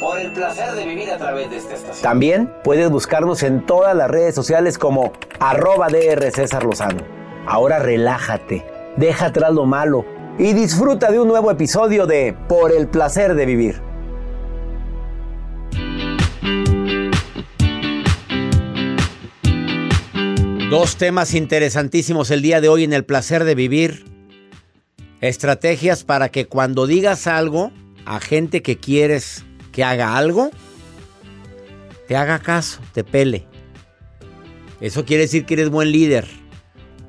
[0.00, 2.02] por el placer de vivir a través de esta estación.
[2.02, 7.02] También puedes buscarnos en todas las redes sociales como arroba DR César Lozano.
[7.46, 8.64] Ahora relájate,
[8.96, 10.04] deja atrás lo malo
[10.38, 13.82] y disfruta de un nuevo episodio de Por el placer de vivir.
[20.70, 24.04] Dos temas interesantísimos el día de hoy en el placer de vivir.
[25.20, 27.72] Estrategias para que cuando digas algo
[28.06, 30.50] a gente que quieres que haga algo,
[32.08, 33.46] te haga caso, te pele.
[34.80, 36.26] Eso quiere decir que eres buen líder,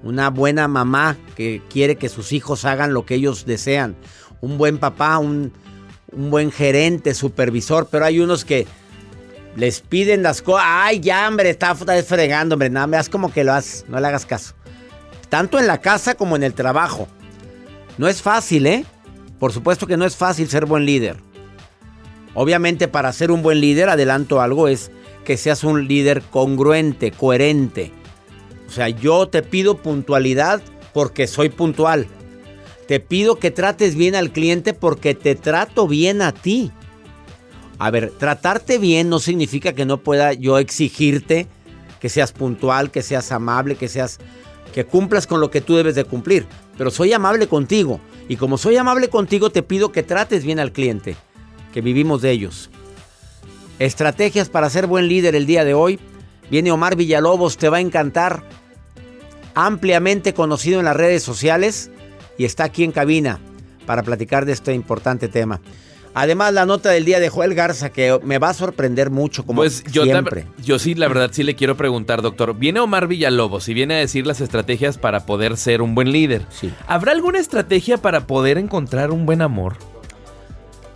[0.04, 3.96] una buena mamá que quiere que sus hijos hagan lo que ellos desean,
[4.42, 5.54] un buen papá, un,
[6.12, 8.68] buen gerente, supervisor, pero hay unos que
[9.56, 13.54] les piden las cosas, ay, ya, hombre, está, fregando, hombre, nada, haz como que lo
[13.54, 14.54] haces, no le hagas caso.
[15.30, 17.08] Tanto en la casa como en el trabajo.
[17.98, 18.86] No es fácil, ¿eh?
[19.40, 21.18] Por supuesto que no es fácil ser buen líder.
[22.34, 24.92] Obviamente para ser un buen líder, adelanto algo, es
[25.26, 27.92] que seas un líder congruente, coherente.
[28.68, 30.62] O sea, yo te pido puntualidad
[30.94, 32.08] porque soy puntual.
[32.88, 36.72] Te pido que trates bien al cliente porque te trato bien a ti.
[37.80, 41.48] A ver, tratarte bien no significa que no pueda yo exigirte
[42.00, 44.20] que seas puntual, que seas amable, que seas
[44.74, 46.48] que cumplas con lo que tú debes de cumplir,
[46.78, 48.00] pero soy amable contigo
[48.30, 51.16] y como soy amable contigo te pido que trates bien al cliente
[51.72, 52.70] que vivimos de ellos.
[53.80, 56.00] Estrategias para ser buen líder el día de hoy.
[56.50, 58.44] Viene Omar Villalobos, te va a encantar.
[59.56, 61.90] Ampliamente conocido en las redes sociales
[62.38, 63.40] y está aquí en cabina
[63.86, 65.62] para platicar de este importante tema.
[66.14, 69.62] Además, la nota del día de Joel Garza, que me va a sorprender mucho, como
[69.62, 70.46] pues yo siempre.
[70.62, 72.54] yo sí, la verdad, sí le quiero preguntar, doctor.
[72.56, 76.46] Viene Omar Villalobos y viene a decir las estrategias para poder ser un buen líder.
[76.50, 76.74] Sí.
[76.88, 79.78] ¿Habrá alguna estrategia para poder encontrar un buen amor?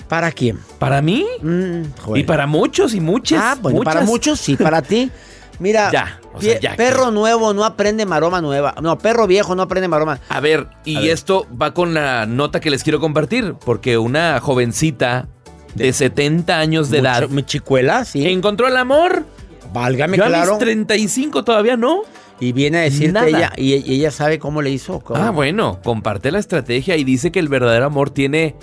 [0.07, 0.59] ¿Para quién?
[0.79, 1.25] ¿Para mí?
[1.41, 3.41] Mm, y para muchos y muchas.
[3.41, 5.11] Ah, bueno, para muchos sí, para ti.
[5.59, 5.91] Mira,
[6.39, 8.75] ya, perro nuevo no aprende maroma nueva.
[8.81, 10.19] No, perro viejo no aprende maroma.
[10.29, 15.27] A ver, y esto va con la nota que les quiero compartir, porque una jovencita
[15.73, 17.29] de, 70 años de edad.
[17.29, 18.27] Mi chicuela, sí.
[18.27, 19.25] Encontró el amor.
[19.73, 20.53] Válgame, Yo claro.
[20.53, 22.03] A mis 35 todavía no.
[22.39, 25.01] Y viene a decirte ella, y, ella sabe cómo le hizo.
[25.15, 28.55] Ah, bueno, comparte la estrategia y dice que el verdadero amor tiene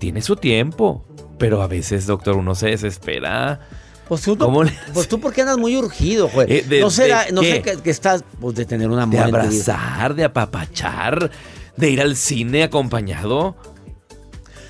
[0.00, 1.04] tiene su tiempo.
[1.38, 3.60] Pero a veces, doctor, uno se desespera.
[4.08, 6.48] Pues tú, ¿Cómo pues tú porque andas muy urgido, güey.
[6.50, 9.16] Eh, no, sé que, estás pues, de tener una amor.
[9.16, 11.30] De abrazar, de apapachar,
[11.76, 13.54] de ir al cine acompañado,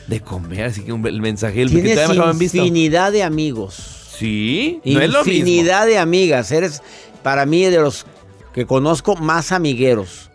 [0.09, 0.65] de comer.
[0.67, 4.13] Así que el mensaje el Tienes infinidad de amigos.
[4.19, 6.53] Sí, no infinidad de amigas.
[6.53, 6.83] Eres
[7.23, 8.05] para mí de los
[8.53, 10.31] que conozco más amigueros.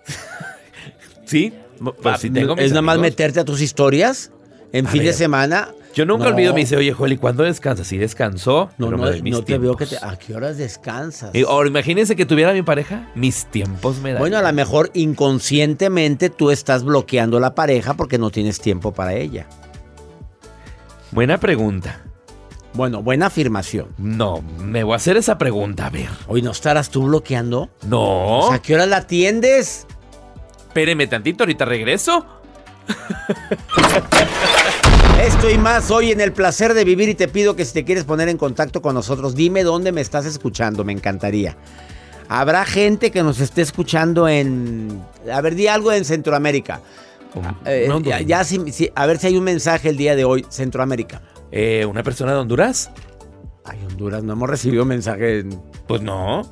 [1.26, 1.54] sí,
[2.02, 4.32] pues, tengo es nada más meterte a tus historias
[4.78, 5.70] en fin de semana.
[5.94, 7.88] Yo nunca olvido, me dice, oye, Joli, ¿cuándo descansas?
[7.88, 8.70] ¿Sí descansó?
[8.78, 9.96] No, no, no te veo que te...
[9.96, 11.32] ¿A qué horas descansas?
[11.48, 14.20] ahora, imagínense que tuviera mi pareja, mis tiempos me dan.
[14.20, 18.94] Bueno, a lo mejor inconscientemente tú estás bloqueando a la pareja porque no tienes tiempo
[18.94, 19.48] para ella.
[21.12, 22.02] Buena pregunta.
[22.74, 23.88] Bueno, buena afirmación.
[23.98, 26.10] No, me voy a hacer esa pregunta, a ver.
[26.28, 27.70] Hoy no estarás tú bloqueando.
[27.88, 28.52] No.
[28.52, 29.88] ¿A qué hora la atiendes?
[30.68, 32.26] Espéreme tantito, ahorita regreso.
[35.22, 37.84] Esto y más hoy en el placer de vivir y te pido que si te
[37.86, 41.58] quieres poner en contacto con nosotros, dime dónde me estás escuchando, me encantaría.
[42.28, 45.02] Habrá gente que nos esté escuchando en...
[45.32, 46.82] A ver, di algo en Centroamérica.
[47.66, 50.46] Eh, No, ya, si- si- a ver si hay un mensaje el día de hoy,
[50.50, 51.22] Centroamérica.
[51.52, 52.92] Eh, ¿Una persona de Honduras?
[53.64, 55.40] Ay, Honduras, no hemos recibido mensaje.
[55.40, 56.52] en- Pues no.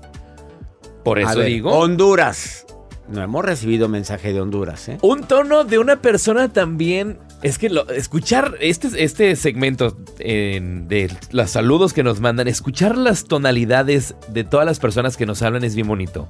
[1.04, 1.71] Por eso ver, digo.
[1.71, 2.66] Honduras.
[3.09, 4.98] No hemos recibido mensaje de Honduras, ¿eh?
[5.01, 7.19] Un tono de una persona también.
[7.44, 12.98] Es que lo- escuchar este, este segmento eh, de los saludos que nos mandan, escuchar
[12.98, 16.28] las tonalidades de todas las personas que nos hablan es bien bonito.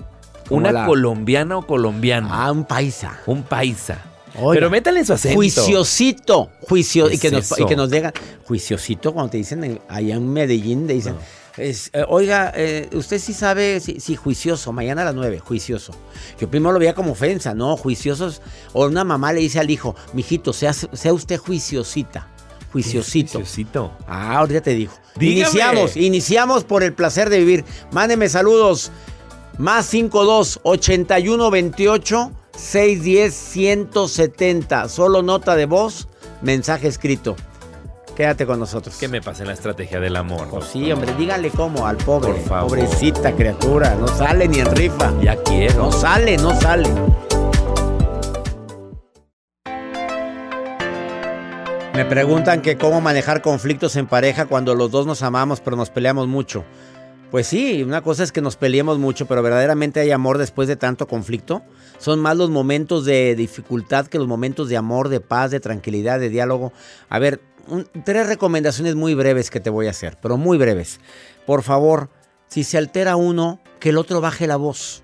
[0.49, 2.29] Una la- colombiana o colombiano.
[2.31, 3.19] Ah, un paisa.
[3.27, 4.01] Un paisa.
[4.35, 5.35] Oiga, Pero métale su acento.
[5.35, 6.49] Juiciosito.
[6.67, 8.11] Juicio, ¿Qué y, que nos, y que nos digan.
[8.45, 11.15] Juiciosito, cuando te dicen en- allá en Medellín, te dicen.
[11.57, 15.93] Es, eh, oiga, eh, usted sí sabe, sí, sí, juicioso, mañana a las nueve, juicioso.
[16.39, 18.41] Yo primero lo veía como ofensa, no, juiciosos.
[18.73, 22.27] O una mamá le dice al hijo, mijito, sea, sea usted juiciosita,
[22.71, 23.39] juiciosito.
[23.39, 23.91] Juiciosito.
[24.07, 24.93] Ah, ahorita te digo.
[25.15, 25.41] Dígame.
[25.41, 27.65] Iniciamos, iniciamos por el placer de vivir.
[27.91, 28.91] Mándeme saludos.
[29.59, 34.89] Más 52 81 28 610 170.
[34.89, 36.07] Solo nota de voz,
[36.41, 37.35] mensaje escrito.
[38.15, 38.95] Quédate con nosotros.
[38.97, 40.47] Que me pase la estrategia del amor.
[40.49, 42.33] Pues sí, hombre, dígale cómo al pobre.
[42.33, 42.69] Por favor.
[42.69, 43.95] Pobrecita criatura.
[43.95, 45.11] No sale ni en rifa.
[45.21, 45.85] Ya quiero.
[45.85, 46.89] No sale, no sale.
[51.95, 55.89] Me preguntan que cómo manejar conflictos en pareja cuando los dos nos amamos pero nos
[55.91, 56.65] peleamos mucho.
[57.33, 60.75] Pues sí, una cosa es que nos peleemos mucho, pero verdaderamente hay amor después de
[60.75, 61.63] tanto conflicto.
[61.97, 66.19] Son más los momentos de dificultad que los momentos de amor, de paz, de tranquilidad,
[66.19, 66.73] de diálogo.
[67.09, 67.41] A ver,
[68.03, 70.99] tres recomendaciones muy breves que te voy a hacer, pero muy breves.
[71.45, 72.09] Por favor,
[72.47, 75.03] si se altera uno, que el otro baje la voz.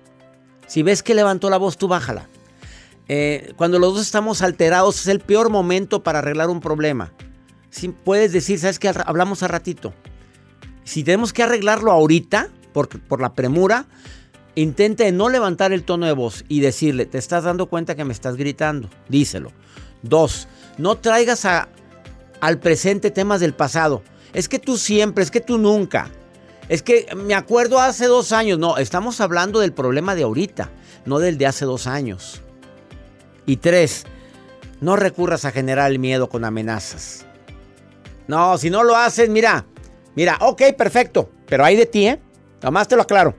[0.66, 2.28] Si ves que levantó la voz, tú bájala.
[3.08, 7.12] Eh, cuando los dos estamos alterados es el peor momento para arreglar un problema.
[7.70, 8.88] Si puedes decir, ¿sabes qué?
[8.88, 9.92] Hablamos a ratito.
[10.84, 13.86] Si tenemos que arreglarlo ahorita, por, por la premura,
[14.54, 18.12] intente no levantar el tono de voz y decirle, te estás dando cuenta que me
[18.12, 18.88] estás gritando.
[19.08, 19.50] Díselo.
[20.02, 20.46] Dos,
[20.78, 21.68] no traigas a-
[22.40, 24.02] al presente temas del pasado.
[24.32, 26.10] Es que tú siempre, es que tú nunca.
[26.68, 28.58] Es que me acuerdo hace dos años.
[28.58, 30.70] No, estamos hablando del problema de ahorita,
[31.04, 32.42] no del de hace dos años.
[33.46, 34.04] Y tres,
[34.80, 37.26] no recurras a generar el miedo con amenazas.
[38.28, 39.66] No, si no lo haces, mira,
[40.14, 42.20] mira, ok, perfecto, pero hay de ti, ¿eh?
[42.62, 43.34] Nomás te lo aclaro.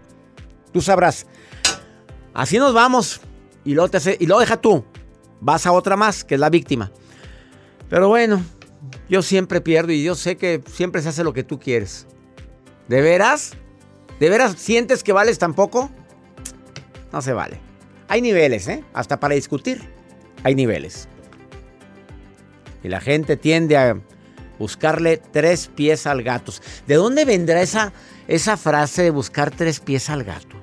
[0.74, 1.26] Tú sabrás.
[2.34, 3.22] Así nos vamos.
[3.64, 4.84] Y luego, te y luego deja tú.
[5.40, 6.92] Vas a otra más, que es la víctima.
[7.90, 8.44] Pero bueno,
[9.10, 12.08] yo siempre pierdo y yo sé que siempre se hace lo que tú quieres.
[12.88, 13.54] ¿De veras?
[14.20, 15.90] ¿De veras sientes que vales tan poco?
[17.12, 17.60] No se vale.
[18.08, 18.84] Hay niveles, ¿eh?
[18.94, 19.82] Hasta para discutir.
[20.44, 21.08] Hay niveles.
[22.84, 24.02] Y la gente tiende a
[24.60, 26.52] buscarle tres pies al gato.
[26.88, 27.94] ¿De dónde vendrá esa,
[28.28, 30.58] esa frase de buscar tres pies al gato?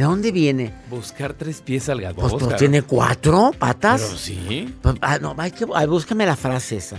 [0.00, 0.72] ¿De dónde viene?
[0.88, 2.22] Buscar tres pies al gato.
[2.22, 4.00] Pues, pues, tiene cuatro patas.
[4.00, 4.74] Pero sí.
[4.80, 6.96] Pues, ah, no, hay que, ah, búscame la frase esa.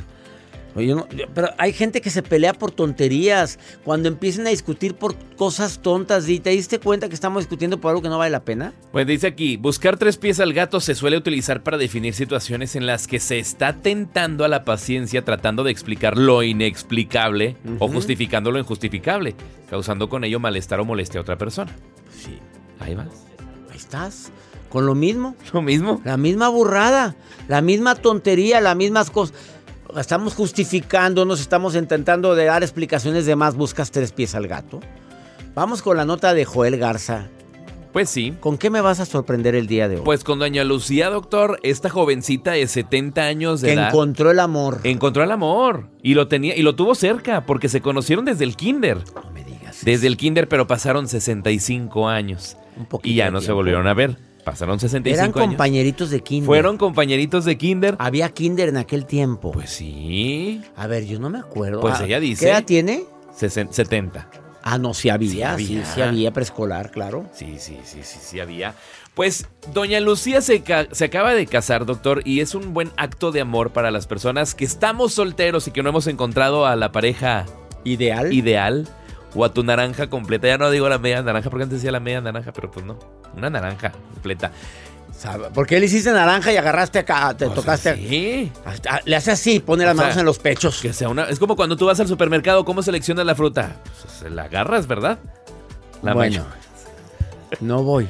[0.76, 3.58] Yo no- yo- pero hay gente que se pelea por tonterías.
[3.84, 7.90] Cuando empiezan a discutir por cosas tontas, ¿y te diste cuenta que estamos discutiendo por
[7.90, 8.72] algo que no vale la pena?
[8.92, 12.86] Pues dice aquí, buscar tres pies al gato se suele utilizar para definir situaciones en
[12.86, 18.52] las que se está tentando a la paciencia tratando de explicar lo inexplicable o justificando
[18.52, 19.34] lo injustificable,
[19.72, 21.76] causando con ello malestar o molestia a otra persona.
[22.16, 22.38] Sí.
[22.82, 23.08] Ahí vas.
[23.70, 24.32] Ahí estás.
[24.70, 25.36] Con lo mismo.
[25.54, 26.02] Lo mismo.
[26.04, 27.16] La misma burrada.
[27.48, 28.62] La misma tontería.
[28.62, 29.36] Las mismas cosas.
[29.98, 31.42] Estamos justificándonos.
[31.42, 33.56] Estamos intentando de dar explicaciones de más.
[33.56, 34.80] Buscas tres pies al gato.
[35.54, 37.28] Vamos con la nota de Joel Garza.
[37.92, 38.34] Pues sí.
[38.40, 40.02] ¿Con qué me vas a sorprender el día de hoy?
[40.06, 44.40] Pues con doña Lucía, doctor, esta jovencita de 70 años de que edad encontró el
[44.40, 44.80] amor.
[44.84, 48.56] encontró el amor y lo tenía y lo tuvo cerca porque se conocieron desde el
[48.56, 49.00] kinder.
[49.14, 49.41] No me digas.
[49.84, 52.58] Desde el kinder, pero pasaron 65 años.
[52.78, 54.18] Un poquito Y ya no se volvieron a ver.
[54.46, 55.48] Pasaron 65 Eran años.
[55.50, 56.46] compañeritos de kinder.
[56.48, 57.96] Fueron compañeritos de kinder.
[58.00, 59.52] Había kinder en aquel tiempo.
[59.52, 60.62] Pues sí.
[60.76, 61.80] a ver, yo no me acuerdo.
[61.82, 63.04] Pues Ah, ella dice- ¿Qué edad tiene?
[63.38, 64.30] Sesen- 70.
[64.64, 65.56] Ah, no, sí había.
[65.58, 65.86] Sí había.
[65.86, 67.26] sí había preescolar, claro.
[67.34, 68.74] Sí, sí, sí, sí, sí había.
[69.16, 73.42] Pues doña Lucía se, se acaba de casar, doctor, y es un buen acto de
[73.42, 77.46] amor para las personas que estamos solteros y que no hemos encontrado a la pareja
[77.84, 78.32] Ideal.
[78.34, 78.88] ideal
[79.36, 80.48] o a tu naranja completa.
[80.48, 82.98] Ya no digo la media naranja porque antes decía la media naranja, pero pues no.
[83.36, 84.52] Una naranja completa.
[85.18, 85.50] ¿Sabe?
[85.52, 87.36] ¿Por qué le hiciste naranja y agarraste acá?
[87.38, 87.96] Te tocaste.
[87.96, 88.52] Sí.
[89.06, 90.82] Le hace así, pone las O sea, manos en los pechos.
[90.82, 91.26] Que sea una.
[91.26, 93.76] Es como cuando tú vas al supermercado, ¿cómo seleccionas la fruta?
[94.20, 95.20] Pues, la agarras, ¿verdad?
[96.02, 96.44] La bueno,
[97.60, 98.08] no voy.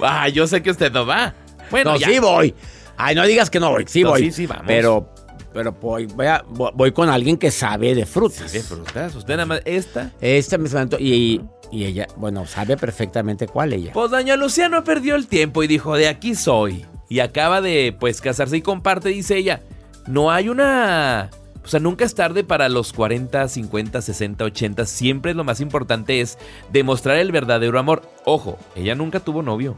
[0.00, 1.32] Ah, yo sé que usted no va.
[1.70, 2.08] Bueno, no, ya.
[2.08, 2.54] sí voy.
[2.96, 3.84] Ay, no digas que no voy.
[3.86, 4.24] Sí No, voy.
[4.24, 4.64] sí, sí, vamos.
[4.66, 5.08] Pero,
[5.52, 8.50] pero voy, voy, a- voy- con alguien que sabe de frutas.
[8.50, 9.14] Sí, de frutas.
[9.14, 9.62] Usted nada más.
[9.64, 10.12] Esta.
[10.20, 11.40] Este me y
[11.72, 13.92] Y ella, bueno, sabe perfectamente cuál ella.
[13.92, 16.84] Pues doña Lucía no perdió el tiempo y dijo, de aquí soy.
[17.08, 19.60] Y acaba de, pues, casarse y comparte, dice ella.
[20.06, 21.30] No hay una...
[21.62, 24.86] O sea, nunca es tarde para los 40, 50, 60, 80.
[24.86, 26.38] Siempre lo más importante es
[26.72, 28.02] demostrar el verdadero amor.
[28.24, 29.76] Ojo, ella nunca tuvo novio.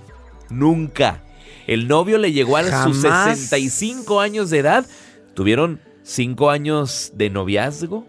[0.48, 1.22] Nunca.
[1.66, 3.38] El novio le llegó a sus Jamás.
[3.38, 4.86] 65 años de edad.
[5.34, 8.06] Tuvieron 5 años de noviazgo.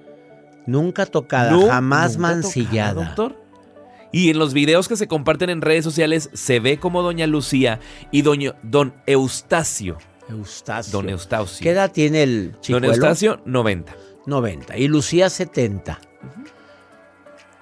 [0.65, 2.93] Nunca tocada, No, jamás nunca mancillada.
[2.93, 3.43] tocada, doctor.
[4.11, 7.79] Y en los videos que se comparten en redes sociales se ve como doña Lucía
[8.11, 9.97] y doña, don Eustacio.
[10.29, 10.91] Eustacio.
[10.91, 11.63] Don Eustacio.
[11.63, 12.87] ¿Qué edad tiene el Don chicuelo?
[12.87, 13.93] Eustacio, 90.
[14.25, 14.77] 90.
[14.77, 15.99] Y Lucía 70.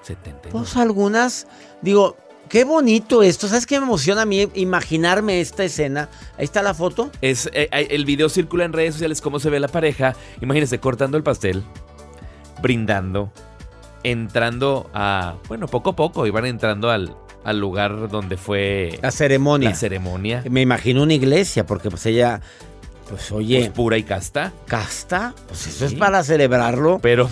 [0.02, 0.50] 70.
[0.50, 1.48] Pues algunas,
[1.82, 2.18] digo,
[2.52, 3.48] qué bonito esto.
[3.48, 6.10] ¿Sabes qué me emociona a mí imaginarme esta escena?
[6.38, 7.10] Ahí está la foto.
[7.22, 10.16] Es, eh, eh, el video circula en redes sociales cómo se ve la pareja.
[10.42, 11.64] Imagínense cortando el pastel,
[12.62, 13.32] brindando,
[14.04, 15.36] entrando a...
[15.48, 19.70] Bueno, poco a poco iban entrando al, al lugar donde fue La ceremonia.
[19.70, 20.44] la ceremonia.
[20.50, 22.42] Me imagino una iglesia, porque pues ella,
[23.10, 24.52] pues oye, Pues, pura y casta.
[24.68, 25.94] casta, pues eso Sí.
[25.94, 27.00] es para celebrarlo.
[27.02, 27.30] Pero...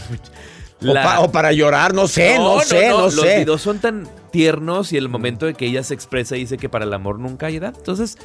[0.86, 3.39] O, pa- o para llorar, no sé, no, sé, no, Los sé.
[3.39, 6.69] videos son tan tiernos y el momento de que ella se expresa y dice que
[6.69, 7.74] para el amor nunca hay edad.
[7.75, 8.17] Entonces,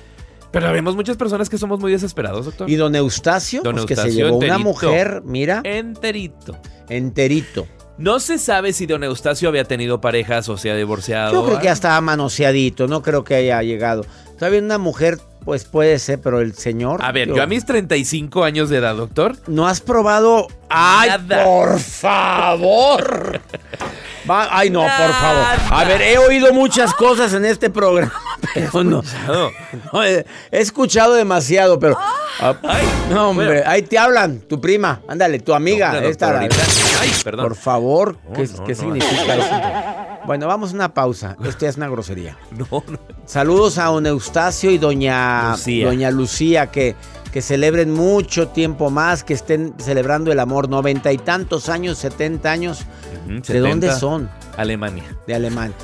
[0.53, 2.71] pero vemos muchas personas que somos muy desesperados, doctor.
[2.71, 6.57] Y don Eustacio, Don pues que se llevó una mujer, mira, Enterito.
[6.89, 7.67] enterito.
[7.99, 11.33] No se sabe si don Eustacio había tenido parejas o se ha divorciado.
[11.33, 14.05] Yo creo que ya estaba manoseadito, no creo que haya llegado.
[14.39, 17.03] Todavía una mujer, pues puede ser, pero el señor.
[17.05, 19.37] A ver, yo a mis 35 años de edad, doctor.
[19.47, 20.47] ¿No has probado?
[20.69, 21.45] ¡Ay, Nada.
[21.45, 23.41] por favor!
[24.29, 25.45] Va- ay, no, por favor.
[25.71, 28.13] A ver, he oído muchas cosas en este programa,
[28.55, 29.03] pero no.
[29.27, 29.51] No.
[29.93, 31.97] no, he, escuchado demasiado, pero.
[32.41, 33.63] ah, Ay, no, hombre, bueno.
[33.67, 35.03] ahí te hablan, tu prima.
[35.09, 35.99] Ándale, tu amiga.
[36.03, 36.57] Esta, ahorita-
[37.03, 37.49] Ay, perdón.
[37.49, 38.79] Por favor, No, ¿qué, no, qué no.
[38.81, 39.55] significa eso?
[40.27, 41.37] Bueno, vamos a una pausa.
[41.45, 42.37] Esto es una grosería.
[42.57, 42.99] No, no.
[43.27, 45.87] Saludos a don Eustacio y doña Lucía.
[45.87, 46.95] doña Lucía, que,
[47.33, 50.69] que celebren mucho tiempo más, que estén celebrando el amor.
[50.69, 52.85] Noventa y tantos años, setenta años.
[53.27, 54.31] ¿De dónde 70, son?
[54.57, 55.05] Alemania.
[55.27, 55.75] De Alemania.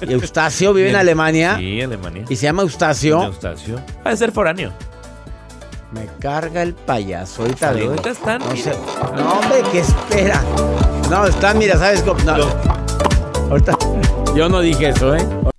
[0.00, 2.24] Y Eustacio vive en Alemania Sí, Alemania.
[2.28, 3.22] y se llama Eustacio.
[3.24, 3.80] Eustacio.
[4.06, 4.72] Va a ser foráneo.
[5.92, 7.42] Me carga el payaso.
[7.42, 7.90] Ahorita veo.
[7.90, 8.38] Ahorita están.
[8.40, 8.72] No, sé.
[9.16, 10.42] No, hombre, ¿qué espera?
[11.10, 12.18] No, están, mira, ¿sabes cómo?
[12.24, 12.46] No.
[13.50, 13.76] Ahorita.
[14.34, 15.53] Yo no dije eso, ¿eh?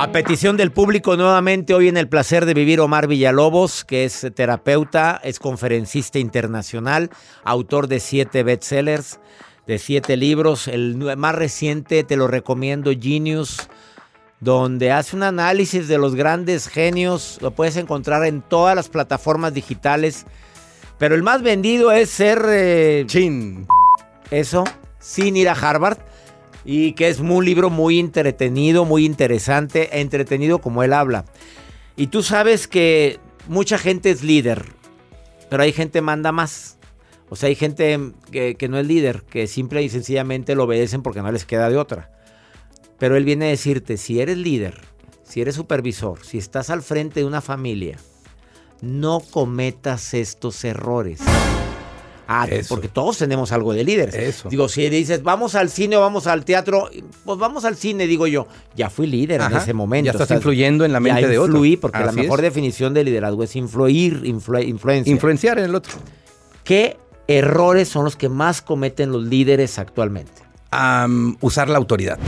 [0.00, 4.24] A petición del público, nuevamente hoy en el placer de vivir Omar Villalobos, que es
[4.32, 7.10] terapeuta, es conferencista internacional,
[7.42, 9.18] autor de siete bestsellers,
[9.66, 10.68] de siete libros.
[10.68, 13.68] El más reciente te lo recomiendo, Genius,
[14.38, 17.40] donde hace un análisis de los grandes genios.
[17.42, 20.26] Lo puedes encontrar en todas las plataformas digitales.
[20.98, 22.40] Pero el más vendido es ser...
[22.48, 23.66] eh, Chin.
[24.30, 24.62] eso,
[25.00, 25.98] sin ir a Harvard.
[26.70, 31.24] Y que es un libro muy entretenido, muy interesante, entretenido como él habla.
[31.96, 34.66] Y tú sabes que mucha gente es líder,
[35.48, 36.76] pero hay gente manda más.
[37.30, 37.98] O sea, hay gente
[38.30, 41.70] que, que no es líder, que simple y sencillamente lo obedecen porque no les queda
[41.70, 42.10] de otra.
[42.98, 44.78] Pero él viene a decirte, si eres líder,
[45.22, 47.96] si eres supervisor, si estás al frente de una familia,
[48.82, 51.20] no cometas estos errores.
[52.30, 52.68] Ah, Eso.
[52.74, 54.14] porque todos tenemos algo de líderes.
[54.14, 54.50] Eso.
[54.50, 56.90] Digo, si dices, vamos al cine o vamos al teatro,
[57.24, 58.46] pues vamos al cine, digo yo.
[58.76, 60.04] Ya fui líder en ese momento.
[60.06, 61.52] Ya estás influyendo en la mente ya de otro.
[61.54, 62.42] influí, porque la mejor es.
[62.42, 65.10] definición de liderazgo es influir, influ- influencia.
[65.10, 65.94] Influenciar en el otro.
[66.64, 70.42] ¿Qué errores son los que más cometen los líderes actualmente?
[71.40, 72.18] Usar la autoridad.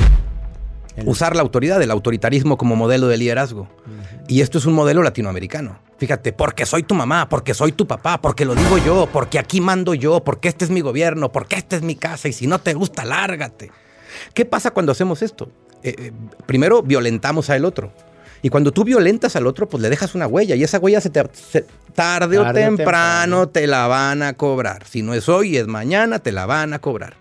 [0.97, 3.69] El- Usar la autoridad, el autoritarismo como modelo de liderazgo.
[4.29, 5.79] Y esto es un modelo latinoamericano.
[6.01, 9.61] Fíjate, porque soy tu mamá, porque soy tu papá, porque lo digo yo, porque aquí
[9.61, 12.59] mando yo, porque este es mi gobierno, porque esta es mi casa y si no
[12.59, 13.71] te gusta, lárgate.
[14.35, 15.51] ¿Qué pasa cuando hacemos esto?
[15.83, 16.13] Eh, eh,
[16.47, 17.93] primero violentamos al otro.
[18.43, 20.55] Y cuando tú violentas al otro, pues le dejas una huella.
[20.57, 23.49] Y esa huella se te, se- tarde, o Tarde o temprano, temprano.
[23.51, 24.85] te la van a cobrar.
[24.87, 27.15] Si no es hoy, es mañana, te la van a cobrar.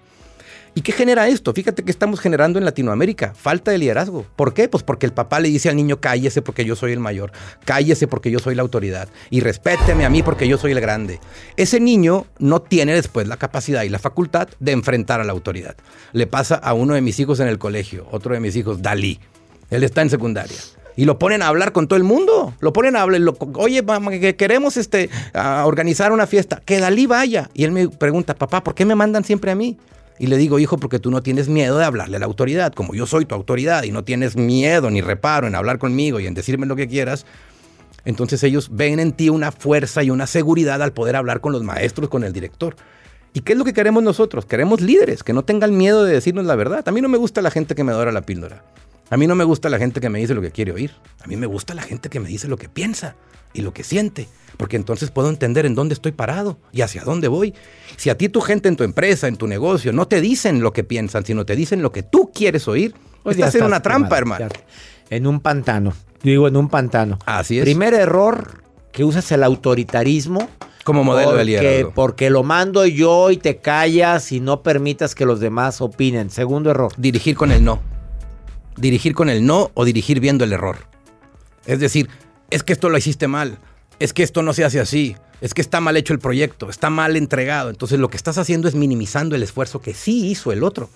[0.80, 1.52] ¿Y qué genera esto?
[1.52, 4.26] Fíjate que estamos generando en Latinoamérica falta de liderazgo.
[4.38, 4.70] ¿Por qué?
[4.70, 7.34] Pues porque el papá le dice al niño cállese porque yo soy el mayor,
[7.66, 11.20] cállese porque yo soy la autoridad y respéteme a mí porque yo soy el grande.
[11.58, 15.76] Ese niño no tiene después la capacidad y la facultad de enfrentar a la autoridad.
[16.14, 19.20] Le pasa a uno de mis hijos en el colegio, otro de mis hijos, Dalí.
[19.72, 20.56] Él está en secundaria.
[20.96, 22.54] Y lo ponen a hablar con todo el mundo.
[22.62, 23.20] Lo ponen a hablar.
[23.20, 26.62] lo- Oye, mamá, que queremos este, a organizar una fiesta.
[26.64, 27.50] Que Dalí vaya.
[27.54, 29.78] Y él me pregunta, papá, ¿por qué me mandan siempre a mí?
[30.20, 32.74] Y le digo, hijo, porque tú no tienes miedo de hablarle a la autoridad.
[32.74, 36.28] Como yo soy tu autoridad y no tienes miedo ni reparo en hablar conmigo y
[36.28, 37.26] en decirme lo que quieras,
[38.04, 41.64] entonces ellos ven en ti una fuerza y una seguridad al poder hablar con los
[41.64, 42.76] maestros, con el director.
[43.34, 44.46] ¿Y qué es lo que queremos nosotros?
[44.46, 46.88] Queremos líderes que no tengan miedo de decirnos la verdad.
[46.88, 48.64] A mí no me gusta la gente que me dora la píldora.
[49.10, 50.92] A mí no me gusta la gente que me dice lo que quiere oír.
[51.24, 53.16] A mí me gusta la gente que me dice lo que piensa
[53.54, 54.28] y lo que siente.
[54.58, 57.54] Porque entonces puedo entender en dónde estoy parado y hacia dónde voy.
[57.96, 60.74] Si a ti tu gente en tu empresa, en tu negocio, no te dicen lo
[60.74, 64.18] que piensan, sino te dicen lo que tú quieres oír, Pues estás en una trampa,
[64.18, 64.48] hermano.
[65.10, 65.94] En un pantano.
[66.22, 67.18] Digo, en un pantano.
[67.26, 67.64] Así es.
[67.64, 70.50] Primer error, que usas el autoritarismo.
[70.84, 71.92] Como modelo de porque, liderazgo.
[71.94, 76.30] Porque lo mando yo y te callas y no permitas que los demás opinen.
[76.30, 76.92] Segundo error.
[76.98, 77.82] dirigir con el no.
[78.80, 80.78] Dirigir con el no o dirigir viendo el error.
[81.66, 82.10] Es decir,
[82.50, 83.60] es que esto lo hiciste mal,
[84.00, 86.90] es que esto no se hace así, es que está mal hecho el proyecto, está
[86.90, 87.70] mal entregado.
[87.70, 90.90] Entonces lo que estás haciendo es minimizando el esfuerzo que sí hizo el otro.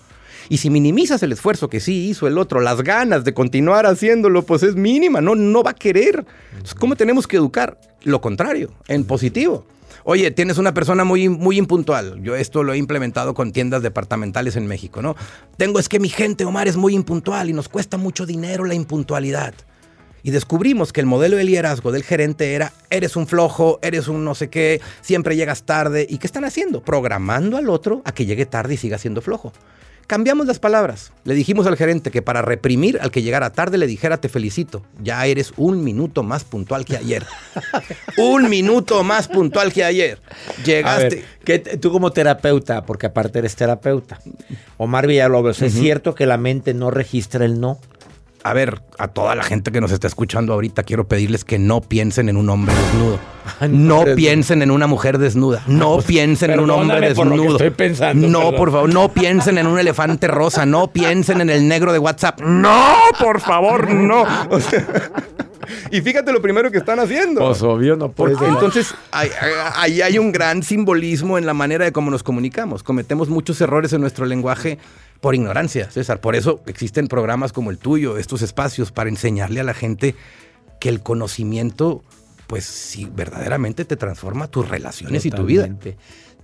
[0.48, 4.42] Y si minimizas el esfuerzo que sí hizo el otro, las ganas de continuar haciéndolo,
[4.42, 6.24] pues es mínima, no, no va a querer.
[6.52, 7.80] Entonces, ¿cómo tenemos que educar?
[8.02, 9.66] Lo contrario, en positivo.
[10.06, 12.22] Oye, tienes una persona muy, muy impuntual.
[12.22, 15.16] Yo esto lo he implementado con tiendas departamentales en México, ¿no?
[15.56, 18.74] Tengo es que mi gente, Omar, es muy impuntual y nos cuesta mucho dinero la
[18.74, 19.54] impuntualidad.
[20.22, 24.24] Y descubrimos que el modelo de liderazgo del gerente era, eres un flojo, eres un
[24.24, 26.06] no sé qué, siempre llegas tarde.
[26.08, 26.82] ¿Y qué están haciendo?
[26.82, 29.54] Programando al otro a que llegue tarde y siga siendo flojo.
[30.06, 31.12] Cambiamos las palabras.
[31.24, 34.82] Le dijimos al gerente que para reprimir al que llegara tarde le dijera te felicito,
[35.02, 37.24] ya eres un minuto más puntual que ayer.
[38.18, 40.20] un minuto más puntual que ayer.
[40.64, 41.08] Llegaste.
[41.16, 44.20] ver, ¿qué te- tú como terapeuta, porque aparte eres terapeuta,
[44.76, 47.78] Omar Villalobos, ¿es cierto que la mente no registra el no?
[48.46, 51.80] A ver, a toda la gente que nos está escuchando ahorita, quiero pedirles que no
[51.80, 53.18] piensen en un hombre desnudo.
[53.70, 55.62] No piensen en una mujer desnuda.
[55.66, 57.56] No piensen en un hombre perdóname por lo que desnudo.
[57.56, 58.56] estoy pensando, no, perdón.
[58.56, 60.66] por favor, no piensen en un elefante rosa.
[60.66, 62.42] No piensen en el negro de WhatsApp.
[62.42, 64.26] No, por favor, no.
[64.50, 64.84] O sea,
[65.90, 67.40] y fíjate lo primero que están haciendo.
[67.40, 68.10] Pues obvio, no.
[68.10, 69.30] Porque entonces ahí
[69.74, 72.82] ahí hay un gran simbolismo en la manera de cómo nos comunicamos.
[72.82, 74.78] Cometemos muchos errores en nuestro lenguaje
[75.24, 76.20] por ignorancia, César.
[76.20, 80.14] Por eso existen programas como el tuyo, estos espacios, para enseñarle a la gente
[80.78, 82.02] que el conocimiento,
[82.46, 85.66] pues sí, verdaderamente te transforma tus relaciones y tu vida.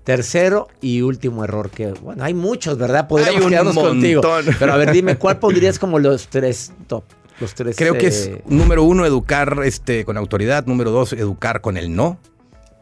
[0.03, 3.07] Tercero y último error que, bueno, hay muchos, ¿verdad?
[3.07, 4.23] Podríamos quedarnos contigo.
[4.23, 4.55] montón.
[4.59, 7.05] Pero a ver, dime, ¿cuál pondrías como los tres top?
[7.39, 7.77] Los tres.
[7.77, 10.65] Creo que es, eh, número uno, educar este, con autoridad.
[10.65, 12.19] Número dos, educar con el no,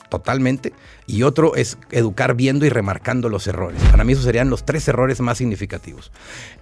[0.09, 0.73] totalmente.
[1.07, 3.83] Y otro es educar viendo y remarcando los errores.
[3.91, 6.13] Para mí esos serían los tres errores más significativos.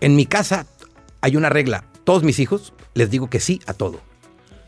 [0.00, 0.66] En mi casa
[1.20, 1.84] hay una regla.
[2.04, 4.00] Todos mis hijos les digo que sí a todo.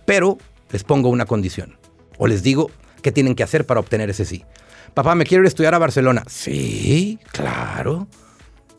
[0.06, 0.38] Pero
[0.70, 1.78] les pongo una condición.
[2.18, 2.70] O les digo
[3.02, 4.44] qué tienen que hacer para obtener ese sí.
[4.94, 6.24] Papá, me quiero ir a estudiar a Barcelona.
[6.28, 8.08] Sí, claro.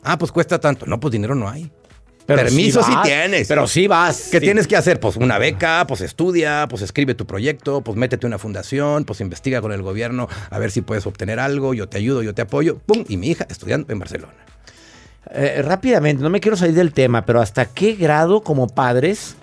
[0.02, 0.86] Ah, pues cuesta tanto.
[0.86, 1.70] No, pues dinero no hay.
[2.36, 3.48] Pero Permiso sí vas, tienes.
[3.48, 4.28] Pero sí vas.
[4.30, 4.44] ¿Qué sí.
[4.44, 5.00] tienes que hacer?
[5.00, 9.20] Pues una beca, pues estudia, pues escribe tu proyecto, pues métete a una fundación, pues
[9.20, 12.42] investiga con el gobierno a ver si puedes obtener algo, yo te ayudo, yo te
[12.42, 13.04] apoyo, ¡pum!
[13.08, 14.34] Y mi hija estudiando en Barcelona.
[15.32, 19.36] Eh, rápidamente, no me quiero salir del tema, pero ¿hasta qué grado como padres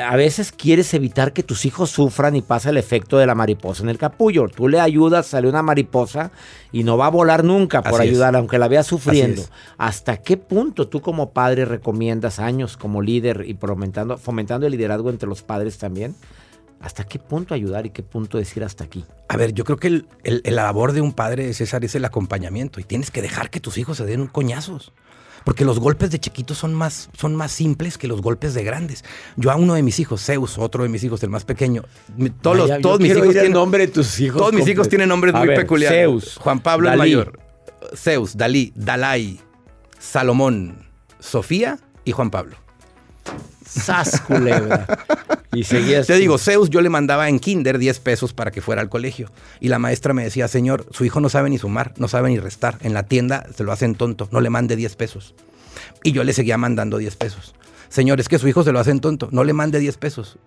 [0.00, 3.82] a veces quieres evitar que tus hijos sufran y pasa el efecto de la mariposa
[3.82, 4.48] en el capullo?
[4.48, 6.30] Tú le ayudas, sale una mariposa
[6.72, 8.10] y no va a volar nunca por Así es.
[8.10, 9.42] ayudar, aunque la veas sufriendo.
[9.78, 15.10] ¿Hasta qué punto tú como padre recomiendas años como líder y fomentando, fomentando el liderazgo
[15.10, 16.14] entre los padres también?
[16.80, 19.04] ¿Hasta qué punto ayudar y qué punto decir hasta aquí?
[19.28, 22.04] A ver, yo creo que el, el- el labor de un padre, César, es el
[22.04, 24.92] acompañamiento y tienes que dejar que tus hijos se den coñazos.
[25.44, 29.04] Porque los golpes de chiquitos son más, son más simples que los golpes de grandes.
[29.36, 31.82] Yo a uno de mis hijos, Zeus, otro de mis hijos, el más pequeño,
[32.40, 34.38] todos, los- Vaya, todos mis hijos el tienen nombre de tus hijos.
[34.40, 35.98] Todos mis hijos tienen nombres A muy ver, peculiares.
[36.00, 37.10] Zeus, Juan Pablo el Dalí.
[37.14, 37.38] mayor.
[37.94, 39.38] Zeus, Dalí, Dalai,
[39.98, 40.86] Salomón,
[41.20, 42.56] Sofía y Juan Pablo.
[43.66, 44.86] ¡Sas, culebra!
[45.52, 46.06] Y seguías.
[46.06, 49.30] Te digo, Zeus yo le mandaba en kinder 10 pesos para que fuera al colegio.
[49.60, 52.38] Y la maestra me decía, señor, su hijo no sabe ni sumar, no sabe ni
[52.38, 52.78] restar.
[52.80, 55.34] En la tienda se lo hacen tonto, no le mande 10 pesos.
[56.02, 57.54] Y yo le seguía mandando 10 pesos.
[57.88, 60.38] Señor, es que su hijo se lo hacen tonto, no le mande 10 pesos.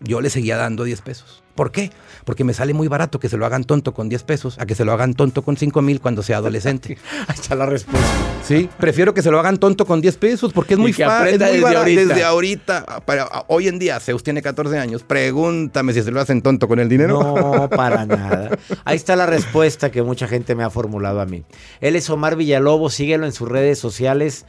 [0.00, 1.42] Yo le seguía dando 10 pesos.
[1.56, 1.90] ¿Por qué?
[2.24, 4.76] Porque me sale muy barato que se lo hagan tonto con 10 pesos a que
[4.76, 6.98] se lo hagan tonto con 5 mil cuando sea adolescente.
[7.26, 8.06] Ahí está la respuesta.
[8.46, 11.36] Sí, prefiero que se lo hagan tonto con 10 pesos porque es Y muy fácil.
[11.36, 12.00] desde ahorita.
[12.04, 12.86] Desde ahorita.
[13.04, 15.02] Para, hoy en día, Zeus tiene 14 años.
[15.02, 17.18] Pregúntame si se lo hacen tonto con el dinero.
[17.20, 18.56] No, para nada.
[18.84, 21.42] Ahí está la respuesta que mucha gente me ha formulado a mí.
[21.80, 24.46] Él es Omar Villalobos, síguelo en sus redes sociales.